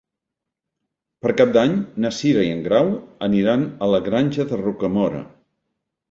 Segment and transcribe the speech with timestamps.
[1.25, 2.89] Per Cap d'Any na Cira i en Grau
[3.27, 5.21] aniran a la Granja de Rocamora.